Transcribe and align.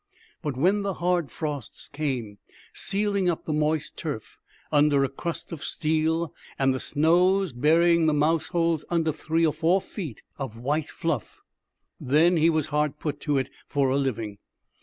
But 0.41 0.57
when 0.57 0.81
the 0.81 0.95
hard 0.95 1.29
frosts 1.29 1.87
came, 1.87 2.39
sealing 2.73 3.29
up 3.29 3.45
the 3.45 3.53
moist 3.53 3.97
turf 3.97 4.39
under 4.71 5.03
a 5.03 5.09
crust 5.09 5.51
of 5.51 5.63
steel, 5.63 6.33
and 6.57 6.73
the 6.73 6.79
snows, 6.79 7.53
burying 7.53 8.07
the 8.07 8.13
mouse 8.15 8.47
holes 8.47 8.83
under 8.89 9.11
three 9.11 9.45
or 9.45 9.53
four 9.53 9.79
feet 9.79 10.23
of 10.39 10.57
white 10.57 10.89
fluff, 10.89 11.41
then 11.99 12.37
he 12.37 12.49
was 12.49 12.69
hard 12.69 12.97
put 12.97 13.19
to 13.19 13.37
it 13.37 13.51
for 13.67 13.91
a 13.91 13.95
living. 13.95 14.39